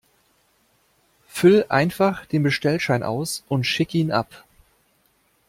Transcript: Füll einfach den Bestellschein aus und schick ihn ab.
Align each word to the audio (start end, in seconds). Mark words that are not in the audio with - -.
Füll 1.27 1.67
einfach 1.69 2.25
den 2.25 2.41
Bestellschein 2.41 3.03
aus 3.03 3.43
und 3.47 3.65
schick 3.65 3.93
ihn 3.93 4.11
ab. 4.11 4.45